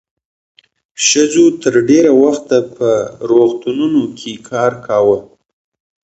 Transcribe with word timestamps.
ښځو 1.07 1.45
تر 1.61 1.75
ډېره 1.89 2.11
وخته 2.23 2.57
په 2.75 2.89
روغتونونو 3.29 4.01
کې 4.17 4.33
کار 4.49 4.71
کاوه. 4.85 5.17